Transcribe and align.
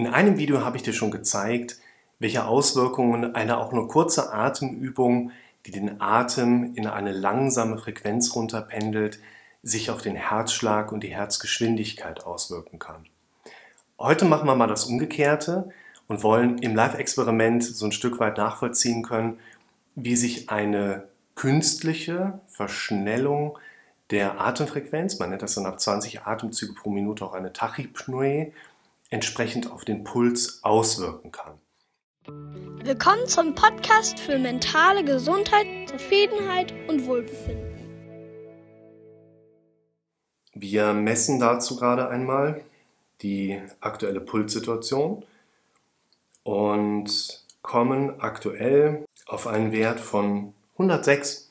In 0.00 0.06
einem 0.06 0.38
Video 0.38 0.64
habe 0.64 0.78
ich 0.78 0.82
dir 0.82 0.94
schon 0.94 1.10
gezeigt, 1.10 1.76
welche 2.20 2.46
Auswirkungen 2.46 3.34
eine 3.34 3.58
auch 3.58 3.70
nur 3.72 3.86
kurze 3.86 4.32
Atemübung, 4.32 5.30
die 5.66 5.72
den 5.72 6.00
Atem 6.00 6.74
in 6.74 6.86
eine 6.86 7.12
langsame 7.12 7.76
Frequenz 7.76 8.34
runterpendelt, 8.34 9.18
sich 9.62 9.90
auf 9.90 10.00
den 10.00 10.16
Herzschlag 10.16 10.90
und 10.90 11.02
die 11.02 11.14
Herzgeschwindigkeit 11.14 12.24
auswirken 12.24 12.78
kann. 12.78 13.04
Heute 13.98 14.24
machen 14.24 14.48
wir 14.48 14.54
mal 14.54 14.68
das 14.68 14.86
Umgekehrte 14.86 15.68
und 16.08 16.22
wollen 16.22 16.56
im 16.60 16.74
Live-Experiment 16.74 17.62
so 17.62 17.84
ein 17.84 17.92
Stück 17.92 18.20
weit 18.20 18.38
nachvollziehen 18.38 19.02
können, 19.02 19.38
wie 19.96 20.16
sich 20.16 20.48
eine 20.48 21.08
künstliche 21.34 22.40
Verschnellung 22.46 23.58
der 24.10 24.40
Atemfrequenz, 24.40 25.18
man 25.18 25.28
nennt 25.28 25.42
das 25.42 25.54
dann 25.54 25.66
ab 25.66 25.78
20 25.78 26.22
Atemzüge 26.22 26.72
pro 26.72 26.90
Minute 26.90 27.22
auch 27.24 27.34
eine 27.34 27.52
Tachypnoe, 27.52 28.52
entsprechend 29.10 29.70
auf 29.70 29.84
den 29.84 30.04
Puls 30.04 30.60
auswirken 30.62 31.32
kann. 31.32 31.58
Willkommen 32.84 33.26
zum 33.26 33.56
Podcast 33.56 34.20
für 34.20 34.38
mentale 34.38 35.04
Gesundheit, 35.04 35.66
Zufriedenheit 35.88 36.72
und 36.88 37.06
Wohlbefinden. 37.06 37.70
Wir 40.54 40.92
messen 40.92 41.40
dazu 41.40 41.76
gerade 41.76 42.08
einmal 42.08 42.62
die 43.22 43.60
aktuelle 43.80 44.20
Pulssituation 44.20 45.24
und 46.44 47.44
kommen 47.62 48.20
aktuell 48.20 49.04
auf 49.26 49.46
einen 49.46 49.72
Wert 49.72 49.98
von 49.98 50.54
106. 50.74 51.50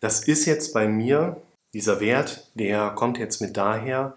Das 0.00 0.26
ist 0.26 0.46
jetzt 0.46 0.72
bei 0.72 0.88
mir, 0.88 1.40
dieser 1.74 2.00
Wert, 2.00 2.50
der 2.54 2.90
kommt 2.90 3.18
jetzt 3.18 3.40
mit 3.40 3.56
daher, 3.56 4.14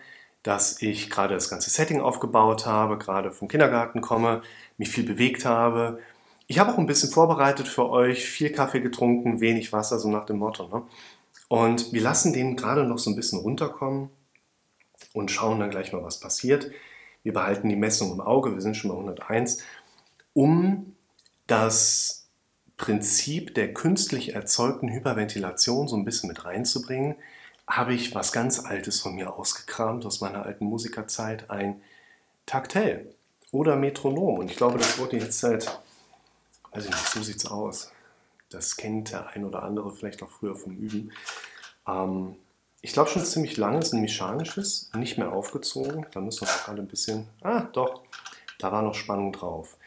dass 0.47 0.81
ich 0.81 1.09
gerade 1.09 1.33
das 1.33 1.49
ganze 1.49 1.69
Setting 1.69 1.99
aufgebaut 1.99 2.65
habe, 2.65 2.97
gerade 2.97 3.31
vom 3.31 3.49
Kindergarten 3.49 3.99
komme, 3.99 4.41
mich 4.77 4.87
viel 4.87 5.03
bewegt 5.03 5.43
habe. 5.43 5.99
Ich 6.47 6.57
habe 6.57 6.71
auch 6.71 6.77
ein 6.77 6.85
bisschen 6.85 7.09
vorbereitet 7.09 7.67
für 7.67 7.89
euch, 7.89 8.23
viel 8.23 8.53
Kaffee 8.53 8.79
getrunken, 8.79 9.41
wenig 9.41 9.73
Wasser, 9.73 9.99
so 9.99 10.09
nach 10.09 10.25
dem 10.25 10.37
Motto. 10.37 10.69
Ne? 10.69 10.83
Und 11.49 11.91
wir 11.91 12.01
lassen 12.01 12.31
den 12.31 12.55
gerade 12.55 12.85
noch 12.85 12.97
so 12.97 13.09
ein 13.09 13.17
bisschen 13.17 13.39
runterkommen 13.39 14.09
und 15.11 15.31
schauen 15.31 15.59
dann 15.59 15.69
gleich 15.69 15.91
mal, 15.91 16.01
was 16.01 16.21
passiert. 16.21 16.71
Wir 17.23 17.33
behalten 17.33 17.67
die 17.67 17.75
Messung 17.75 18.13
im 18.13 18.21
Auge, 18.21 18.53
wir 18.53 18.61
sind 18.61 18.77
schon 18.77 18.89
bei 18.89 18.95
101, 18.95 19.65
um 20.31 20.95
das 21.45 22.29
Prinzip 22.77 23.53
der 23.53 23.73
künstlich 23.73 24.33
erzeugten 24.33 24.87
Hyperventilation 24.87 25.89
so 25.89 25.97
ein 25.97 26.05
bisschen 26.05 26.29
mit 26.29 26.45
reinzubringen 26.45 27.15
habe 27.67 27.93
ich 27.93 28.15
was 28.15 28.31
ganz 28.31 28.63
Altes 28.63 29.01
von 29.01 29.15
mir 29.15 29.33
ausgekramt, 29.33 30.05
aus 30.05 30.21
meiner 30.21 30.45
alten 30.45 30.65
Musikerzeit, 30.65 31.49
ein 31.49 31.81
Taktell 32.45 33.13
oder 33.51 33.75
Metronom. 33.75 34.39
Und 34.39 34.49
ich 34.49 34.57
glaube, 34.57 34.77
das 34.77 34.97
wurde 34.97 35.17
jetzt 35.17 35.39
seit, 35.39 35.81
ich 36.75 36.85
nicht, 36.85 36.97
so 36.97 37.21
sieht 37.21 37.37
es 37.37 37.45
aus. 37.45 37.91
Das 38.49 38.77
kennt 38.77 39.11
der 39.11 39.27
ein 39.27 39.43
oder 39.43 39.63
andere 39.63 39.91
vielleicht 39.91 40.23
auch 40.23 40.29
früher 40.29 40.55
vom 40.55 40.77
Üben. 40.77 41.11
Ähm, 41.87 42.35
ich 42.81 42.93
glaube 42.93 43.09
schon 43.09 43.25
ziemlich 43.25 43.57
lange, 43.57 43.79
ist 43.79 43.93
ein 43.93 44.01
mechanisches, 44.01 44.89
nicht 44.95 45.17
mehr 45.17 45.33
aufgezogen. 45.33 46.05
Da 46.13 46.21
müssen 46.21 46.47
wir 46.47 46.53
auch 46.53 46.65
gerade 46.65 46.81
ein 46.81 46.87
bisschen, 46.87 47.27
ah 47.41 47.61
doch, 47.73 48.03
da 48.59 48.71
war 48.71 48.81
noch 48.81 48.95
Spannung 48.95 49.33
drauf. 49.33 49.77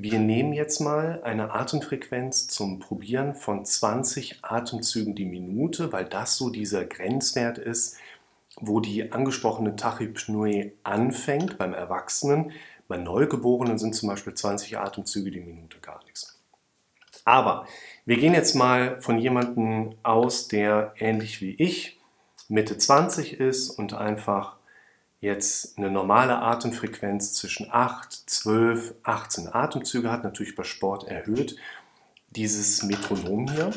Wir 0.00 0.20
nehmen 0.20 0.52
jetzt 0.52 0.78
mal 0.78 1.22
eine 1.24 1.50
Atemfrequenz 1.50 2.46
zum 2.46 2.78
Probieren 2.78 3.34
von 3.34 3.64
20 3.64 4.44
Atemzügen 4.44 5.16
die 5.16 5.24
Minute, 5.24 5.90
weil 5.90 6.04
das 6.04 6.36
so 6.36 6.50
dieser 6.50 6.84
Grenzwert 6.84 7.58
ist, 7.58 7.96
wo 8.60 8.78
die 8.78 9.10
angesprochene 9.10 9.74
Tachypnoe 9.74 10.70
anfängt 10.84 11.58
beim 11.58 11.74
Erwachsenen. 11.74 12.52
Bei 12.86 12.96
Neugeborenen 12.96 13.76
sind 13.76 13.96
zum 13.96 14.08
Beispiel 14.08 14.34
20 14.34 14.78
Atemzüge 14.78 15.32
die 15.32 15.40
Minute 15.40 15.78
gar 15.80 16.00
nichts. 16.04 16.38
Aber 17.24 17.66
wir 18.06 18.18
gehen 18.18 18.34
jetzt 18.34 18.54
mal 18.54 19.00
von 19.00 19.18
jemandem 19.18 19.96
aus, 20.04 20.46
der 20.46 20.94
ähnlich 20.98 21.40
wie 21.40 21.56
ich 21.58 21.98
Mitte 22.46 22.78
20 22.78 23.40
ist 23.40 23.68
und 23.68 23.94
einfach 23.94 24.57
jetzt 25.20 25.78
eine 25.78 25.90
normale 25.90 26.38
Atemfrequenz 26.38 27.34
zwischen 27.34 27.68
8, 27.70 28.12
12, 28.12 28.94
18 29.02 29.48
Atemzüge 29.52 30.10
hat, 30.10 30.24
natürlich 30.24 30.54
bei 30.54 30.64
Sport 30.64 31.08
erhöht, 31.08 31.56
dieses 32.30 32.82
Metronom 32.82 33.50
hier, 33.50 33.72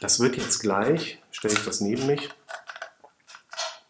das 0.00 0.20
wird 0.20 0.36
jetzt 0.36 0.60
gleich, 0.60 1.18
stelle 1.30 1.54
ich 1.54 1.64
das 1.64 1.80
neben 1.80 2.06
mich, 2.06 2.30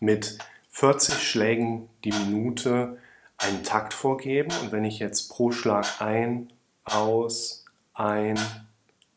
mit 0.01 0.39
40 0.71 1.15
Schlägen 1.15 1.89
die 2.05 2.13
Minute 2.13 2.99
einen 3.37 3.65
Takt 3.65 3.95
vorgeben. 3.95 4.51
Und 4.63 4.73
wenn 4.73 4.85
ich 4.85 4.99
jetzt 4.99 5.29
pro 5.29 5.51
Schlag 5.51 6.01
ein, 6.01 6.53
aus, 6.85 7.65
ein, 7.95 8.39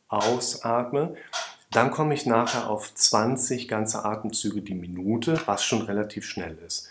ausatme, 0.08 1.16
dann 1.72 1.92
komme 1.92 2.14
ich 2.14 2.26
nachher 2.26 2.70
auf 2.70 2.94
20 2.94 3.68
ganze 3.68 4.04
Atemzüge 4.04 4.62
die 4.62 4.74
Minute, 4.74 5.40
was 5.46 5.64
schon 5.64 5.84
relativ 5.84 6.26
schnell 6.26 6.58
ist. 6.66 6.90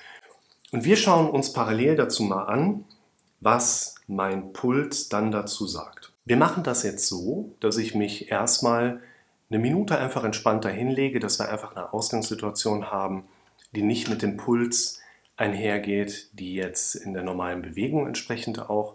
Und 0.72 0.84
wir 0.84 0.96
schauen 0.96 1.30
uns 1.30 1.52
parallel 1.52 1.96
dazu 1.96 2.22
mal 2.22 2.44
an, 2.44 2.84
was 3.40 3.96
mein 4.06 4.52
Puls 4.52 5.08
dann 5.08 5.32
dazu 5.32 5.66
sagt. 5.66 6.12
Wir 6.24 6.36
machen 6.36 6.62
das 6.62 6.82
jetzt 6.82 7.08
so, 7.08 7.54
dass 7.60 7.76
ich 7.76 7.94
mich 7.94 8.30
erstmal 8.30 9.00
eine 9.48 9.58
Minute 9.58 9.98
einfach 9.98 10.22
entspannter 10.22 10.70
hinlege, 10.70 11.18
dass 11.18 11.40
wir 11.40 11.48
einfach 11.48 11.74
eine 11.74 11.92
Ausgangssituation 11.92 12.90
haben, 12.90 13.24
die 13.72 13.82
nicht 13.82 14.08
mit 14.08 14.22
dem 14.22 14.36
Puls 14.36 15.00
einhergeht, 15.36 16.28
die 16.38 16.54
jetzt 16.54 16.94
in 16.94 17.14
der 17.14 17.22
normalen 17.22 17.62
Bewegung 17.62 18.06
entsprechend 18.06 18.70
auch 18.70 18.94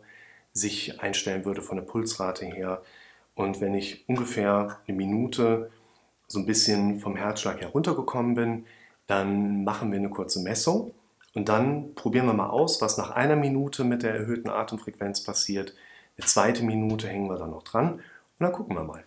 sich 0.53 1.01
einstellen 1.01 1.43
würde 1.43 1.61
von 1.61 1.75
der 1.75 1.83
Pulsrate 1.83 2.45
her. 2.45 2.81
Und 3.33 3.59
wenn 3.59 3.73
ich 3.73 4.07
ungefähr 4.07 4.77
eine 4.87 4.95
Minute 4.95 5.71
so 6.27 6.39
ein 6.39 6.45
bisschen 6.45 6.99
vom 6.99 7.17
Herzschlag 7.17 7.59
heruntergekommen 7.59 8.35
bin, 8.35 8.65
dann 9.07 9.65
machen 9.65 9.91
wir 9.91 9.99
eine 9.99 10.09
kurze 10.09 10.41
Messung 10.41 10.93
und 11.35 11.49
dann 11.49 11.93
probieren 11.95 12.25
wir 12.25 12.33
mal 12.33 12.49
aus, 12.49 12.81
was 12.81 12.97
nach 12.97 13.11
einer 13.11 13.35
Minute 13.35 13.83
mit 13.83 14.03
der 14.03 14.15
erhöhten 14.15 14.49
Atemfrequenz 14.49 15.23
passiert. 15.23 15.75
Eine 16.17 16.25
zweite 16.25 16.63
Minute 16.63 17.07
hängen 17.07 17.29
wir 17.29 17.37
dann 17.37 17.51
noch 17.51 17.63
dran 17.63 17.93
und 17.93 18.01
dann 18.39 18.53
gucken 18.53 18.75
wir 18.75 18.83
mal. 18.83 19.03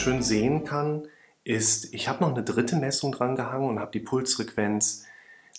Schön 0.00 0.22
sehen 0.22 0.64
kann, 0.64 1.06
ist, 1.44 1.94
ich 1.94 2.08
habe 2.08 2.22
noch 2.22 2.34
eine 2.34 2.42
dritte 2.42 2.76
Messung 2.76 3.12
dran 3.12 3.36
gehangen 3.36 3.68
und 3.68 3.78
habe 3.78 3.92
die 3.92 4.00
Pulsfrequenz 4.00 5.04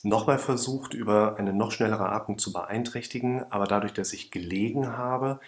nochmal 0.04 0.40
versucht, 0.40 0.94
über 0.94 1.38
eine 1.38 1.54
noch 1.54 1.72
schnellere 1.72 2.12
Atmung 2.12 2.38
zu 2.38 2.52
beeinträchtigen. 2.52 3.44
Aber 3.52 3.66
dadurch, 3.66 3.94
dass 3.94 4.14
ich 4.14 4.32
gelegen 4.32 4.98
habe, 4.98 5.40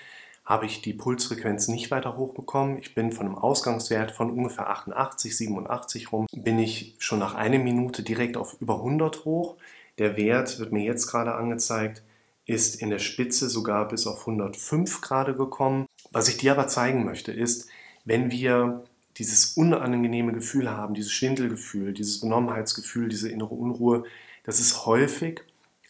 habe 0.46 0.66
ich 0.66 0.82
die 0.82 0.94
Pulsfrequenz 0.94 1.68
nicht 1.68 1.90
weiter 1.92 2.18
hochbekommen. 2.18 2.78
Ich 2.78 2.94
bin 2.94 3.12
von 3.12 3.28
einem 3.28 3.38
Ausgangswert 3.38 4.12
von 4.12 4.30
ungefähr 4.30 4.70
88, 4.70 5.36
87 5.38 6.12
rum, 6.12 6.28
bin 6.32 6.60
ich 6.60 6.96
schon 7.00 7.20
nach 7.20 7.36
einer 7.36 7.60
Minute 7.60 8.04
direkt 8.04 8.38
auf 8.38 8.58
über 8.60 8.76
100 8.76 9.26
hoch. 9.26 9.56
Der 9.98 10.18
Wert 10.18 10.60
wird 10.60 10.72
mir 10.72 10.84
jetzt 10.84 11.08
gerade 11.08 11.36
angezeigt, 11.36 12.04
ist 12.46 12.82
in 12.82 12.90
der 12.90 13.00
Spitze 13.00 13.50
sogar 13.50 13.88
bis 13.88 14.06
auf 14.06 14.22
105 14.22 15.02
gerade 15.02 15.36
gekommen. 15.36 15.86
Was 16.12 16.28
ich 16.28 16.38
dir 16.38 16.52
aber 16.52 16.68
zeigen 16.68 17.06
möchte, 17.06 17.32
ist, 17.32 17.70
wenn 18.06 18.32
wir 18.32 18.84
dieses 19.18 19.56
unangenehme 19.56 20.34
Gefühl 20.34 20.72
haben, 20.72 20.94
dieses 20.94 21.12
Schwindelgefühl, 21.12 21.94
dieses 21.94 22.22
Benommenheitsgefühl, 22.22 23.10
diese 23.10 23.30
innere 23.30 23.54
Unruhe, 23.54 24.04
das 24.44 24.60
ist 24.60 24.86
häufig 24.86 25.42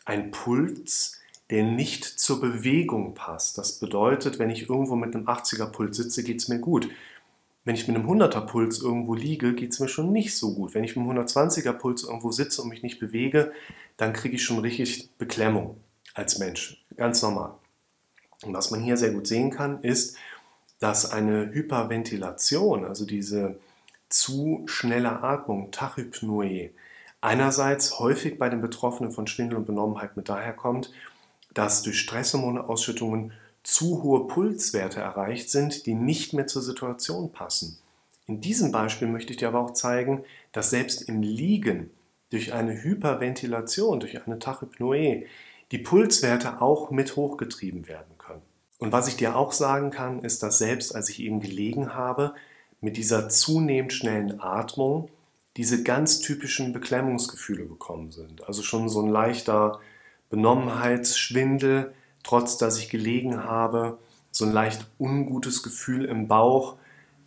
ein 0.06 0.31
Puls, 0.31 1.21
der 1.50 1.63
nicht 1.63 2.04
zur 2.04 2.42
Bewegung 2.42 3.13
passt. 3.13 3.57
Das 3.57 3.80
bedeutet, 3.80 4.39
wenn 4.39 4.50
ich 4.50 4.69
irgendwo 4.69 4.95
mit 4.95 5.15
einem 5.15 5.27
80er 5.27 5.68
Puls 5.68 5.98
sitze, 5.98 6.24
geht 6.24 6.39
es 6.42 6.48
mir 6.48 6.60
gut. 6.60 6.89
Wenn 7.65 7.75
ich 7.75 7.88
mit 7.88 7.95
einem 7.95 8.10
100er 8.10 8.42
Puls 8.42 8.80
irgendwo 8.80 9.15
liege, 9.15 9.54
geht 9.54 9.71
es 9.71 9.80
mir 9.80 9.88
schon 9.88 10.12
nicht 10.12 10.36
so 10.36 10.54
gut. 10.54 10.74
Wenn 10.74 10.83
ich 10.83 10.95
mit 10.95 11.07
einem 11.07 11.19
120er 11.19 11.74
Puls 11.74 12.04
irgendwo 12.04 12.31
sitze 12.31 12.62
und 12.62 12.69
mich 12.69 12.83
nicht 12.83 13.00
bewege, 13.00 13.54
dann 13.95 14.12
kriege 14.12 14.36
ich 14.36 14.44
schon 14.44 14.60
richtig 14.60 15.10
Beklemmung 15.18 15.77
als 16.13 16.39
Mensch. 16.39 16.83
Ganz 16.98 17.21
normal. 17.21 17.54
Und 18.44 18.54
was 18.54 18.71
man 18.71 18.81
hier 18.81 18.98
sehr 18.98 19.12
gut 19.12 19.27
sehen 19.27 19.50
kann, 19.50 19.81
ist, 19.81 20.18
dass 20.83 21.09
eine 21.09 21.53
Hyperventilation, 21.53 22.83
also 22.83 23.06
diese 23.06 23.57
zu 24.09 24.63
schnelle 24.65 25.24
Atmung, 25.24 25.71
Tachypnoe, 25.71 26.71
einerseits 27.21 28.00
häufig 28.00 28.38
bei 28.38 28.50
den 28.50 28.59
Betroffenen 28.59 29.13
von 29.13 29.25
Schwindel 29.25 29.59
und 29.59 29.65
Benommenheit 29.65 30.18
mit 30.18 30.27
daher 30.27 30.51
kommt, 30.51 30.91
dass 31.53 31.83
durch 31.83 32.01
Stresshormoneausschüttungen 32.01 33.31
zu 33.63 34.03
hohe 34.03 34.27
Pulswerte 34.27 35.00
erreicht 35.00 35.50
sind, 35.50 35.85
die 35.85 35.94
nicht 35.94 36.33
mehr 36.33 36.47
zur 36.47 36.62
Situation 36.62 37.31
passen. 37.31 37.77
In 38.27 38.41
diesem 38.41 38.74
Beispiel 38.74 39.07
möchte 39.07 39.31
ich 39.31 39.38
dir 39.38 39.47
aber 39.47 39.62
auch 39.62 39.71
zeigen, 39.71 40.25
dass 40.51 40.69
selbst 40.69 41.03
im 41.03 41.21
Liegen 41.21 41.91
durch 42.29 42.51
eine 42.51 42.83
Hyperventilation, 42.83 44.01
durch 44.01 44.27
eine 44.27 44.38
Tachypnoe, 44.38 45.27
die 45.71 45.77
Pulswerte 45.77 46.62
auch 46.62 46.91
mit 46.91 47.15
hochgetrieben 47.15 47.88
werden 47.88 48.18
können. 48.18 48.52
Und 48.83 48.91
was 48.91 49.07
ich 49.07 49.15
dir 49.15 49.38
auch 49.38 49.53
sagen 49.53 49.91
kann, 49.91 50.24
ist, 50.24 50.44
dass 50.44 50.57
selbst 50.57 50.94
als 50.94 51.07
ich 51.07 51.21
eben 51.21 51.39
gelegen 51.39 51.94
habe, 51.94 52.33
mit 52.81 52.97
dieser 52.97 53.30
zunehmend 53.30 53.94
schnellen 53.94 54.41
Atmung 54.41 55.09
diese 55.56 55.83
ganz 55.83 56.19
typischen 56.19 56.74
Beklemmungsgefühle 56.74 57.65
gekommen 57.65 58.12
sind. 58.12 58.45
Also 58.45 58.62
schon 58.62 58.89
so 58.89 59.01
ein 59.01 59.07
leichter 59.07 59.80
Benommenheitsschwindel, 60.30 61.94
trotz 62.24 62.57
dass 62.57 62.77
ich 62.77 62.89
gelegen 62.89 63.45
habe, 63.45 64.00
so 64.31 64.44
ein 64.44 64.51
leicht 64.51 64.86
ungutes 65.00 65.63
Gefühl 65.63 66.03
im 66.03 66.27
Bauch. 66.27 66.75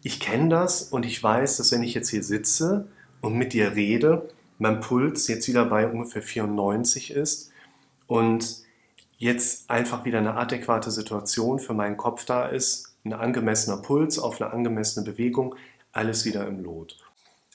Ich 0.02 0.20
kenne 0.20 0.50
das 0.50 0.82
und 0.82 1.06
ich 1.06 1.22
weiß, 1.22 1.56
dass 1.56 1.72
wenn 1.72 1.82
ich 1.82 1.94
jetzt 1.94 2.10
hier 2.10 2.22
sitze 2.22 2.86
und 3.22 3.32
mit 3.32 3.54
dir 3.54 3.74
rede, 3.74 4.28
mein 4.58 4.80
Puls 4.80 5.26
jetzt 5.26 5.48
wieder 5.48 5.64
bei 5.64 5.88
ungefähr 5.88 6.20
94 6.20 7.12
ist 7.12 7.50
und 8.06 8.65
jetzt 9.16 9.70
einfach 9.70 10.04
wieder 10.04 10.18
eine 10.18 10.34
adäquate 10.34 10.90
Situation 10.90 11.58
für 11.58 11.74
meinen 11.74 11.96
Kopf 11.96 12.24
da 12.24 12.46
ist, 12.46 12.94
ein 13.04 13.12
angemessener 13.12 13.78
Puls 13.78 14.18
auf 14.18 14.40
eine 14.40 14.52
angemessene 14.52 15.04
Bewegung, 15.04 15.54
alles 15.92 16.24
wieder 16.24 16.46
im 16.46 16.62
Lot. 16.62 16.98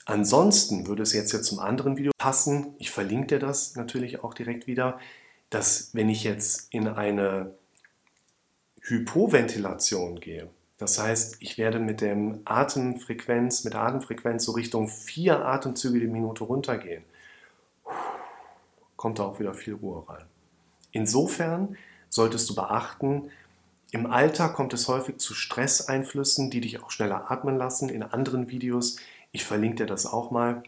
Ansonsten 0.04 0.86
würde 0.86 1.02
es 1.02 1.12
jetzt 1.12 1.32
ja 1.32 1.42
zum 1.42 1.60
anderen 1.60 1.96
Video 1.96 2.10
passen, 2.18 2.74
ich 2.78 2.90
verlinke 2.90 3.26
dir 3.28 3.38
das 3.38 3.76
natürlich 3.76 4.24
auch 4.24 4.34
direkt 4.34 4.66
wieder, 4.66 4.98
dass 5.50 5.90
wenn 5.92 6.08
ich 6.08 6.24
jetzt 6.24 6.66
in 6.70 6.88
eine 6.88 7.54
Hypoventilation 8.80 10.18
gehe, 10.18 10.48
das 10.78 10.98
heißt, 10.98 11.36
ich 11.38 11.58
werde 11.58 11.78
mit 11.78 12.00
dem 12.00 12.40
Atemfrequenz, 12.44 13.62
mit 13.62 13.74
der 13.74 13.82
Atemfrequenz 13.82 14.44
so 14.44 14.52
Richtung 14.52 14.88
vier 14.88 15.44
Atemzüge 15.44 16.00
die 16.00 16.08
Minute 16.08 16.42
runtergehen, 16.42 17.04
kommt 18.96 19.20
da 19.20 19.24
auch 19.24 19.38
wieder 19.38 19.54
viel 19.54 19.74
Ruhe 19.74 20.08
rein. 20.08 20.24
Insofern 20.92 21.76
solltest 22.08 22.48
du 22.48 22.54
beachten, 22.54 23.30
im 23.90 24.06
Alltag 24.06 24.54
kommt 24.54 24.72
es 24.72 24.88
häufig 24.88 25.18
zu 25.18 25.34
Stresseinflüssen, 25.34 26.50
die 26.50 26.62
dich 26.62 26.82
auch 26.82 26.90
schneller 26.90 27.30
atmen 27.30 27.58
lassen. 27.58 27.90
In 27.90 28.02
anderen 28.02 28.48
Videos, 28.48 28.96
ich 29.32 29.44
verlinke 29.44 29.84
dir 29.84 29.86
das 29.86 30.06
auch 30.06 30.30
mal, 30.30 30.62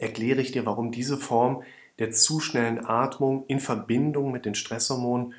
erkläre 0.00 0.40
ich 0.40 0.50
dir, 0.50 0.66
warum 0.66 0.90
diese 0.90 1.18
Form 1.18 1.62
der 1.98 2.10
zu 2.10 2.40
schnellen 2.40 2.84
Atmung 2.84 3.44
in 3.46 3.60
Verbindung 3.60 4.32
mit 4.32 4.44
den 4.44 4.56
Stresshormonen 4.56 5.34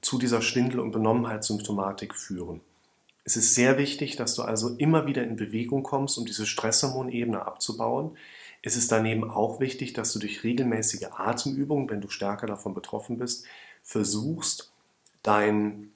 zu 0.00 0.18
dieser 0.18 0.42
Schwindel- 0.42 0.80
und 0.80 0.92
Benommenheitssymptomatik 0.92 2.14
führen. 2.14 2.60
Es 3.24 3.36
ist 3.36 3.54
sehr 3.54 3.78
wichtig, 3.78 4.16
dass 4.16 4.34
du 4.34 4.42
also 4.42 4.76
immer 4.76 5.06
wieder 5.06 5.24
in 5.24 5.36
Bewegung 5.36 5.82
kommst, 5.82 6.18
um 6.18 6.26
diese 6.26 6.46
Stresshormonebene 6.46 7.44
abzubauen. 7.44 8.16
Es 8.66 8.76
ist 8.76 8.90
daneben 8.90 9.30
auch 9.30 9.60
wichtig, 9.60 9.92
dass 9.92 10.14
du 10.14 10.18
durch 10.18 10.42
regelmäßige 10.42 11.08
Atemübungen, 11.12 11.90
wenn 11.90 12.00
du 12.00 12.08
stärker 12.08 12.46
davon 12.46 12.72
betroffen 12.72 13.18
bist, 13.18 13.44
versuchst, 13.82 14.72
dein, 15.22 15.90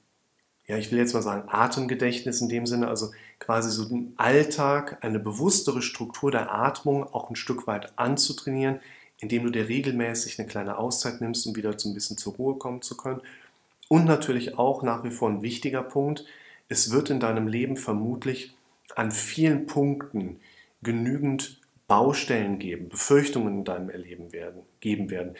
ja, 0.67 0.77
ich 0.77 0.91
will 0.91 0.99
jetzt 0.99 1.15
mal 1.15 1.23
sagen, 1.23 1.49
Atemgedächtnis 1.49 2.41
in 2.41 2.49
dem 2.49 2.67
Sinne, 2.67 2.87
also 2.87 3.09
quasi 3.39 3.71
so 3.71 3.85
den 3.85 4.13
Alltag, 4.17 4.99
eine 5.01 5.17
bewusstere 5.17 5.81
Struktur 5.81 6.29
der 6.29 6.53
Atmung 6.53 7.03
auch 7.11 7.31
ein 7.31 7.35
Stück 7.35 7.65
weit 7.65 7.97
anzutrainieren, 7.97 8.79
indem 9.17 9.45
du 9.45 9.49
dir 9.49 9.67
regelmäßig 9.67 10.37
eine 10.37 10.47
kleine 10.47 10.77
Auszeit 10.77 11.21
nimmst, 11.21 11.47
um 11.47 11.55
wieder 11.55 11.77
so 11.77 11.89
ein 11.89 11.95
bisschen 11.95 12.19
zur 12.19 12.35
Ruhe 12.35 12.55
kommen 12.59 12.83
zu 12.83 12.95
können. 12.95 13.21
Und 13.87 14.05
natürlich 14.05 14.59
auch 14.59 14.83
nach 14.83 15.03
wie 15.03 15.09
vor 15.09 15.27
ein 15.27 15.41
wichtiger 15.41 15.81
Punkt, 15.81 16.23
es 16.67 16.91
wird 16.91 17.09
in 17.09 17.19
deinem 17.19 17.47
Leben 17.47 17.77
vermutlich 17.77 18.55
an 18.95 19.11
vielen 19.11 19.65
Punkten 19.65 20.39
genügend 20.83 21.59
Baustellen 21.89 22.59
geben, 22.59 22.87
Befürchtungen 22.87 23.59
in 23.59 23.63
deinem 23.65 23.89
Erleben 23.89 24.31
werden, 24.31 24.61
geben 24.79 25.09
werden, 25.09 25.35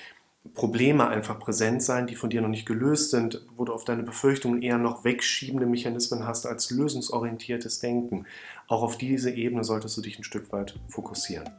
Probleme 0.56 1.08
einfach 1.08 1.40
präsent 1.40 1.84
sein, 1.84 2.08
die 2.08 2.16
von 2.16 2.30
dir 2.30 2.42
noch 2.42 2.50
nicht 2.50 2.66
gelöst 2.66 3.12
sind, 3.12 3.46
wo 3.56 3.66
du 3.66 3.74
auf 3.74 3.86
deine 3.86 4.04
Befürchtungen 4.04 4.62
eher 4.62 4.78
noch 4.78 5.04
wegschiebende 5.04 5.68
Mechanismen 5.68 6.26
hast 6.26 6.46
als 6.46 6.72
lösungsorientiertes 6.72 7.80
Denken. 7.80 8.26
Auch 8.68 8.82
auf 8.82 8.98
diese 8.98 9.32
Ebene 9.32 9.64
solltest 9.64 9.96
du 9.96 10.02
dich 10.02 10.18
ein 10.18 10.24
Stück 10.24 10.52
weit 10.52 10.80
fokussieren. 10.90 11.50